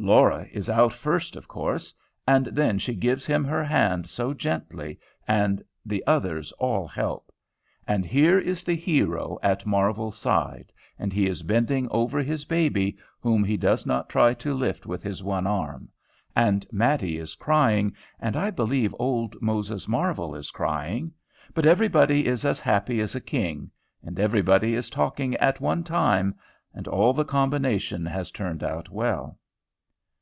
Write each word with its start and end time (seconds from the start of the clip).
Laura 0.00 0.46
is 0.52 0.70
out 0.70 0.92
first, 0.92 1.34
of 1.34 1.48
course. 1.48 1.92
And 2.26 2.46
then 2.46 2.78
she 2.78 2.94
gives 2.94 3.26
him 3.26 3.44
her 3.44 3.64
hand 3.64 4.06
so 4.06 4.32
gently, 4.32 5.00
and 5.26 5.60
the 5.84 6.06
others 6.06 6.52
all 6.52 6.86
help. 6.86 7.32
And 7.86 8.06
here 8.06 8.38
is 8.38 8.62
the 8.62 8.76
hero 8.76 9.40
at 9.42 9.66
Marvel's 9.66 10.16
side, 10.16 10.72
and 11.00 11.12
he 11.12 11.26
is 11.26 11.42
bending 11.42 11.88
over 11.90 12.22
his 12.22 12.44
baby, 12.44 12.96
whom 13.20 13.42
he 13.42 13.56
does 13.56 13.86
not 13.86 14.08
try 14.08 14.34
to 14.34 14.54
lift 14.54 14.86
with 14.86 15.02
his 15.02 15.24
one 15.24 15.48
arm, 15.48 15.88
and 16.36 16.64
Mattie 16.70 17.18
is 17.18 17.34
crying, 17.34 17.92
and 18.20 18.36
I 18.36 18.50
believe 18.50 18.94
old 19.00 19.34
Moses 19.42 19.88
Marvel 19.88 20.36
is 20.36 20.52
crying, 20.52 21.12
but 21.54 21.66
everybody 21.66 22.24
is 22.26 22.44
as 22.44 22.60
happy 22.60 23.00
as 23.00 23.16
a 23.16 23.20
king, 23.20 23.68
and 24.04 24.20
everybody 24.20 24.74
is 24.76 24.90
talking 24.90 25.34
at 25.38 25.60
one 25.60 25.82
time, 25.82 26.36
and 26.72 26.86
all 26.86 27.12
the 27.12 27.24
combination 27.24 28.06
has 28.06 28.30
turned 28.30 28.62
out 28.62 28.90
well. 28.90 29.40